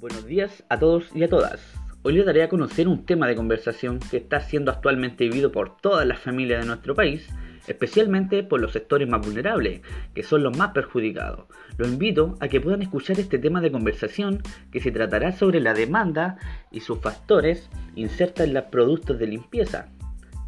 [0.00, 1.60] Buenos días a todos y a todas.
[2.02, 5.76] Hoy les daré a conocer un tema de conversación que está siendo actualmente vivido por
[5.76, 7.28] todas las familias de nuestro país,
[7.66, 9.80] especialmente por los sectores más vulnerables,
[10.14, 11.46] que son los más perjudicados.
[11.78, 15.74] Los invito a que puedan escuchar este tema de conversación que se tratará sobre la
[15.74, 16.38] demanda
[16.70, 19.88] y sus factores insertas en los productos de limpieza.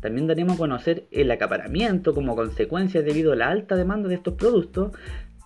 [0.01, 4.35] También daremos a conocer el acaparamiento como consecuencia debido a la alta demanda de estos
[4.35, 4.93] productos,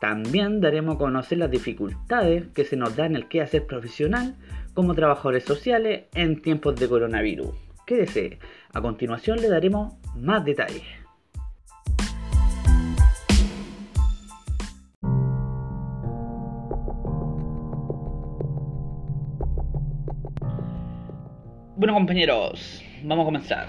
[0.05, 4.35] también daremos a conocer las dificultades que se nos da en el quehacer profesional
[4.75, 7.55] como trabajadores sociales en tiempos de coronavirus.
[7.87, 8.39] Quédese,
[8.75, 10.83] a continuación le daremos más detalles.
[21.77, 23.69] Bueno compañeros, vamos a comenzar.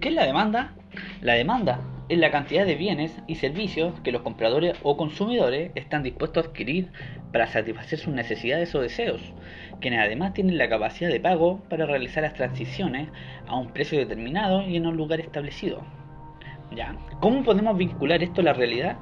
[0.00, 0.74] ¿Qué es la demanda?
[1.20, 6.02] La demanda es la cantidad de bienes y servicios que los compradores o consumidores están
[6.02, 6.90] dispuestos a adquirir
[7.32, 9.22] para satisfacer sus necesidades o deseos,
[9.80, 13.08] quienes además tienen la capacidad de pago para realizar las transiciones
[13.46, 15.82] a un precio determinado y en un lugar establecido.
[16.76, 16.96] ¿Ya?
[17.20, 18.98] ¿Cómo podemos vincular esto a la realidad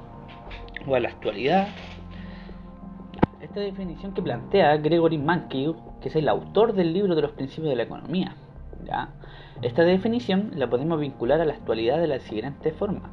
[0.87, 1.67] o a la actualidad?
[3.41, 7.69] Esta definición que plantea Gregory Mankiw, que es el autor del libro de los principios
[7.69, 8.35] de la economía,
[8.85, 9.09] ¿ya?
[9.61, 13.11] Esta definición la podemos vincular a la actualidad de la siguiente forma.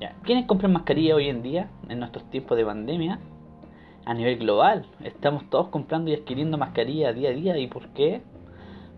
[0.00, 0.14] ¿Ya?
[0.24, 3.20] ¿Quiénes compran mascarilla hoy en día, en nuestros tiempos de pandemia?
[4.04, 7.58] A nivel global, estamos todos comprando y adquiriendo mascarilla día a día.
[7.58, 8.22] ¿Y por qué?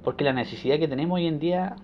[0.03, 1.77] Porque la necesidad que tenemos hoy en día,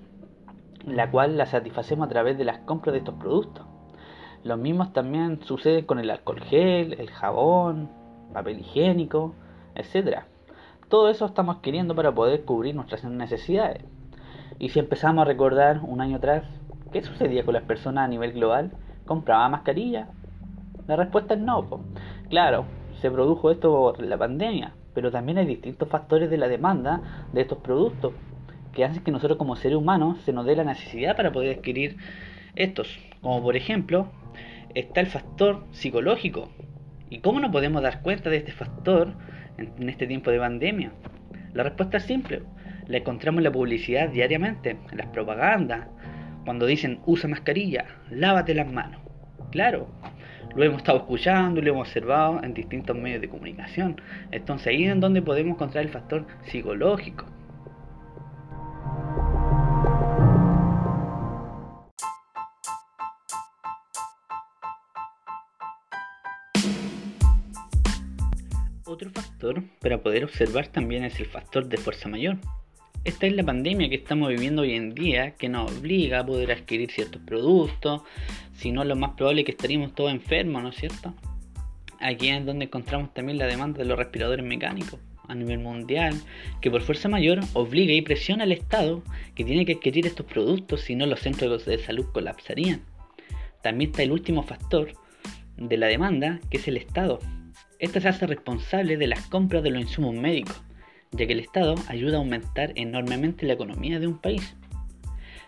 [0.85, 3.65] la cual la satisfacemos a través de las compras de estos productos.
[4.43, 7.91] Los mismos también suceden con el alcohol gel, el jabón,
[8.33, 9.35] papel higiénico,
[9.75, 10.25] etc.
[10.89, 13.85] Todo eso estamos adquiriendo para poder cubrir nuestras necesidades.
[14.59, 16.45] Y si empezamos a recordar un año atrás,
[16.93, 18.71] ¿qué sucedía con las personas a nivel global?
[19.05, 20.09] ¿Compraba mascarilla?
[20.87, 21.67] La respuesta es no.
[22.29, 22.65] Claro,
[23.01, 27.41] se produjo esto por la pandemia, pero también hay distintos factores de la demanda de
[27.41, 28.13] estos productos
[28.73, 31.97] que hacen que nosotros como seres humanos se nos dé la necesidad para poder adquirir
[32.55, 32.99] estos.
[33.23, 34.07] Como por ejemplo,
[34.75, 36.49] está el factor psicológico.
[37.11, 39.15] ¿Y cómo nos podemos dar cuenta de este factor
[39.59, 40.93] en este tiempo de pandemia?
[41.53, 42.43] La respuesta es simple
[42.87, 45.89] la encontramos en la publicidad diariamente, en las propagandas,
[46.45, 49.01] cuando dicen usa mascarilla, lávate las manos.
[49.51, 49.89] Claro,
[50.55, 54.01] lo hemos estado escuchando lo hemos observado en distintos medios de comunicación.
[54.31, 57.27] Entonces ahí es donde podemos encontrar el factor psicológico.
[68.87, 72.37] Otro factor para poder observar también es el factor de fuerza mayor.
[73.05, 76.51] Esta es la pandemia que estamos viviendo hoy en día, que nos obliga a poder
[76.51, 78.01] adquirir ciertos productos,
[78.55, 81.13] si no lo más probable es que estaríamos todos enfermos, ¿no es cierto?
[82.01, 84.99] Aquí es donde encontramos también la demanda de los respiradores mecánicos
[85.29, 86.15] a nivel mundial,
[86.63, 89.03] que por fuerza mayor obliga y presiona al Estado
[89.35, 92.81] que tiene que adquirir estos productos, si no los centros de salud colapsarían.
[93.63, 94.95] También está el último factor
[95.59, 97.19] de la demanda, que es el Estado.
[97.79, 100.63] Este se hace responsable de las compras de los insumos médicos
[101.17, 104.55] ya que el Estado ayuda a aumentar enormemente la economía de un país,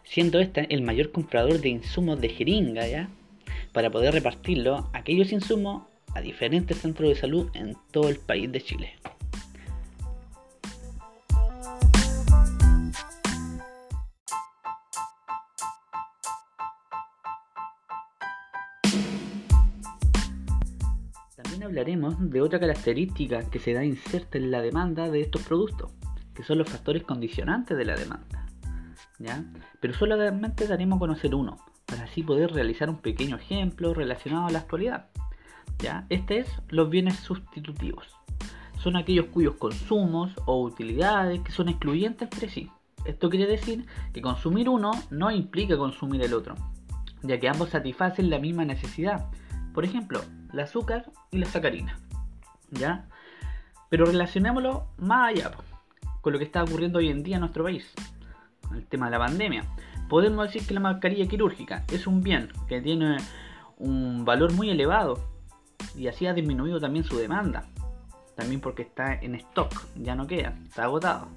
[0.05, 3.09] siendo este el mayor comprador de insumos de jeringa.
[3.73, 5.83] Para poder repartirlo, aquellos insumos
[6.15, 8.93] a diferentes centros de salud en todo el país de Chile.
[21.87, 25.93] Hablaremos de otra característica que se da inserta en la demanda de estos productos,
[26.35, 28.45] que son los factores condicionantes de la demanda.
[29.21, 29.45] ¿ya?
[29.79, 34.51] Pero solamente daremos a conocer uno, para así poder realizar un pequeño ejemplo relacionado a
[34.51, 35.07] la actualidad.
[35.79, 36.07] ¿ya?
[36.09, 38.09] Este es los bienes sustitutivos.
[38.79, 42.69] Son aquellos cuyos consumos o utilidades que son excluyentes entre sí.
[43.05, 46.57] Esto quiere decir que consumir uno no implica consumir el otro,
[47.23, 49.27] ya que ambos satisfacen la misma necesidad.
[49.73, 50.21] Por ejemplo,
[50.57, 51.99] el azúcar y la sacarina.
[52.71, 53.07] ¿Ya?
[53.91, 55.53] Pero relacionémoslo más allá
[56.21, 57.93] con lo que está ocurriendo hoy en día en nuestro país,
[58.73, 59.65] el tema de la pandemia.
[60.09, 63.19] Podemos decir que la mascarilla quirúrgica es un bien que tiene
[63.77, 65.21] un valor muy elevado
[65.95, 67.69] y así ha disminuido también su demanda.
[68.35, 71.29] También porque está en stock, ya no queda, está agotado.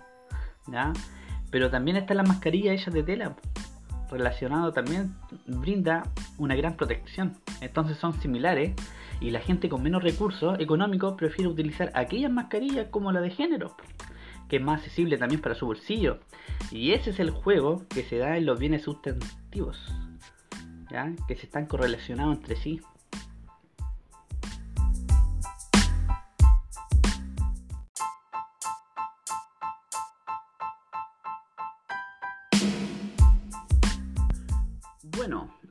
[0.68, 0.92] ¿ya?
[1.52, 3.36] Pero también está la mascarilla hecha de tela,
[4.12, 5.16] relacionado también
[5.46, 6.04] brinda
[6.38, 7.38] una gran protección.
[7.62, 8.74] Entonces son similares
[9.20, 13.76] y la gente con menos recursos económicos prefiere utilizar aquellas mascarillas como la de género,
[14.48, 16.20] que es más accesible también para su bolsillo.
[16.72, 19.78] Y ese es el juego que se da en los bienes sustantivos,
[20.92, 21.12] ¿ya?
[21.28, 22.82] que se están correlacionados entre sí.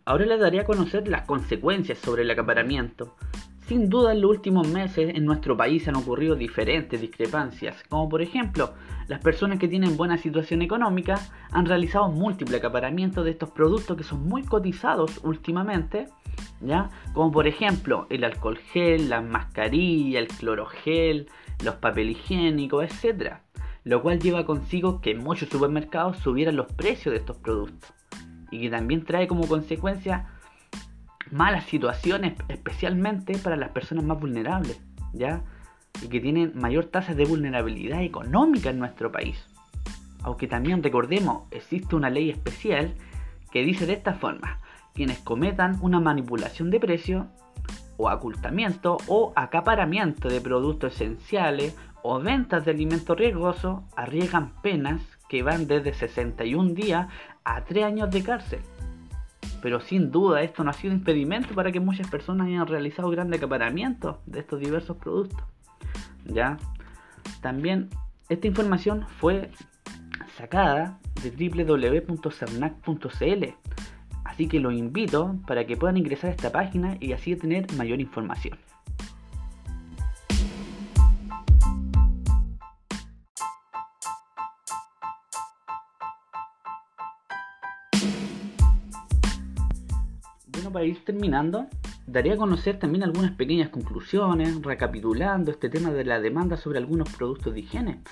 [0.04, 3.16] Ahora les daré a conocer las consecuencias sobre el acaparamiento.
[3.66, 8.20] Sin duda en los últimos meses en nuestro país han ocurrido diferentes discrepancias, como por
[8.20, 8.74] ejemplo,
[9.06, 11.18] las personas que tienen buena situación económica
[11.50, 16.08] han realizado múltiples acaparamientos de estos productos que son muy cotizados últimamente,
[16.60, 16.90] ¿ya?
[17.14, 21.26] Como por ejemplo el alcohol gel, la mascarilla, el clorogel,
[21.64, 23.36] los papel higiénicos, etc.
[23.84, 27.94] Lo cual lleva consigo que muchos supermercados subieran los precios de estos productos
[28.50, 30.26] y que también trae como consecuencia
[31.30, 34.80] malas situaciones, especialmente para las personas más vulnerables,
[35.12, 35.42] ¿ya?
[36.02, 39.44] Y que tienen mayor tasa de vulnerabilidad económica en nuestro país.
[40.22, 42.94] Aunque también recordemos, existe una ley especial
[43.50, 44.60] que dice de esta forma,
[44.94, 47.28] quienes cometan una manipulación de precio
[47.96, 55.42] o ocultamiento o acaparamiento de productos esenciales o ventas de alimentos riesgosos arriesgan penas que
[55.42, 57.08] van desde 61 días
[57.48, 58.60] a 3 años de cárcel.
[59.62, 63.38] Pero sin duda esto no ha sido impedimento para que muchas personas hayan realizado grandes
[63.38, 65.42] acaparamientos de estos diversos productos.
[66.26, 66.58] ¿Ya?
[67.40, 67.88] También
[68.28, 69.50] esta información fue
[70.36, 73.44] sacada de www.cernac.cl.
[74.24, 78.00] Así que los invito para que puedan ingresar a esta página y así tener mayor
[78.00, 78.58] información.
[90.72, 91.66] Para ir terminando,
[92.06, 97.10] daría a conocer también algunas pequeñas conclusiones, recapitulando este tema de la demanda sobre algunos
[97.14, 98.02] productos de higiene,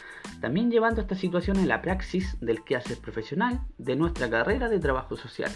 [0.40, 5.16] también llevando esta situación en la praxis del quehacer profesional de nuestra carrera de trabajo
[5.16, 5.50] social.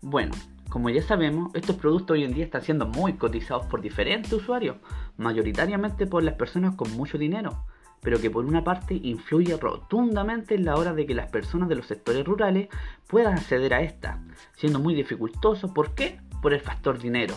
[0.00, 0.32] Bueno,
[0.68, 4.76] como ya sabemos, estos productos hoy en día están siendo muy cotizados por diferentes usuarios,
[5.18, 7.64] mayoritariamente por las personas con mucho dinero,
[8.02, 11.76] pero que por una parte influye rotundamente en la hora de que las personas de
[11.76, 12.68] los sectores rurales
[13.06, 14.20] puedan acceder a esta,
[14.56, 15.72] siendo muy dificultoso.
[15.72, 16.20] ¿Por qué?
[16.42, 17.34] Por el factor dinero.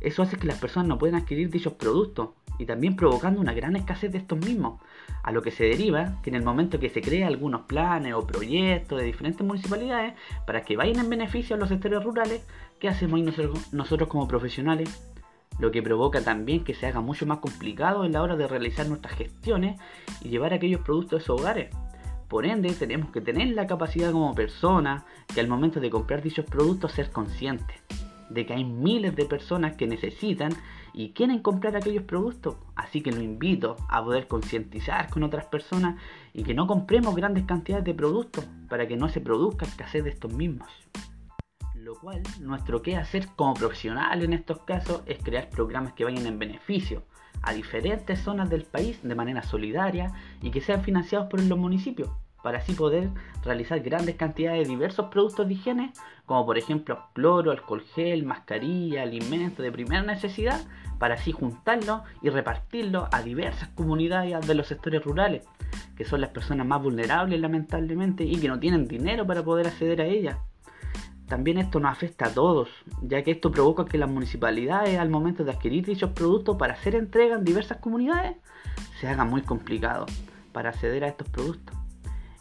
[0.00, 3.76] Eso hace que las personas no puedan adquirir dichos productos y también provocando una gran
[3.76, 4.80] escasez de estos mismos,
[5.22, 8.26] a lo que se deriva que en el momento que se crean algunos planes o
[8.26, 10.14] proyectos de diferentes municipalidades
[10.46, 12.42] para que vayan en beneficio a los sectores rurales,
[12.80, 13.20] ¿qué hacemos
[13.72, 15.13] nosotros como profesionales?
[15.58, 18.88] Lo que provoca también que se haga mucho más complicado en la hora de realizar
[18.88, 19.80] nuestras gestiones
[20.22, 21.74] y llevar aquellos productos a esos hogares.
[22.28, 26.44] Por ende, tenemos que tener la capacidad como persona que al momento de comprar dichos
[26.44, 27.80] productos ser conscientes
[28.30, 30.52] de que hay miles de personas que necesitan
[30.92, 32.56] y quieren comprar aquellos productos.
[32.76, 36.00] Así que lo invito a poder concientizar con otras personas
[36.32, 40.10] y que no compremos grandes cantidades de productos para que no se produzca escasez de
[40.10, 40.68] estos mismos.
[41.84, 46.24] Lo cual, nuestro que hacer como profesional en estos casos es crear programas que vayan
[46.24, 47.02] en beneficio
[47.42, 50.10] a diferentes zonas del país de manera solidaria
[50.40, 52.08] y que sean financiados por los municipios,
[52.42, 53.10] para así poder
[53.42, 55.92] realizar grandes cantidades de diversos productos de higiene,
[56.24, 60.66] como por ejemplo cloro, alcohol gel, mascarilla, alimentos de primera necesidad,
[60.98, 65.46] para así juntarlos y repartirlos a diversas comunidades de los sectores rurales,
[65.98, 70.00] que son las personas más vulnerables lamentablemente y que no tienen dinero para poder acceder
[70.00, 70.38] a ellas
[71.28, 72.68] también esto nos afecta a todos,
[73.02, 76.94] ya que esto provoca que las municipalidades al momento de adquirir dichos productos para hacer
[76.94, 78.36] entrega en diversas comunidades
[79.00, 80.06] se haga muy complicado
[80.52, 81.76] para acceder a estos productos.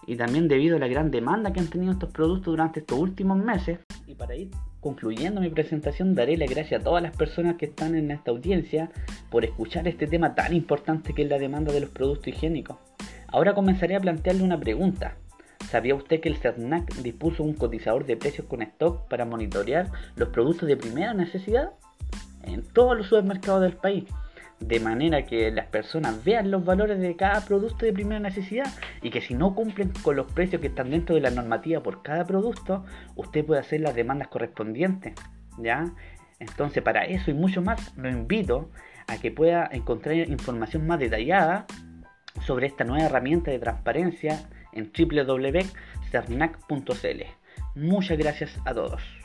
[0.06, 3.38] Y también debido a la gran demanda que han tenido estos productos durante estos últimos
[3.38, 3.80] meses.
[4.06, 7.96] Y para ir concluyendo mi presentación, daré las gracias a todas las personas que están
[7.96, 8.92] en esta audiencia
[9.30, 12.76] por escuchar este tema tan importante que es la demanda de los productos higiénicos.
[13.28, 15.16] Ahora comenzaré a plantearle una pregunta.
[15.74, 20.30] ¿Sabía usted que el CERNAC dispuso un cotizador de precios con stock para monitorear los
[20.30, 21.72] productos de primera necesidad
[22.44, 24.04] en todos los supermercados del país?
[24.60, 29.10] De manera que las personas vean los valores de cada producto de primera necesidad y
[29.10, 32.24] que si no cumplen con los precios que están dentro de la normativa por cada
[32.24, 35.16] producto, usted puede hacer las demandas correspondientes.
[35.58, 35.92] ¿Ya?
[36.38, 38.70] Entonces, para eso y mucho más, lo invito
[39.08, 41.66] a que pueda encontrar información más detallada
[42.46, 44.40] sobre esta nueva herramienta de transparencia
[44.76, 47.24] en www.cernac.cl.
[47.76, 49.23] Muchas gracias a todos.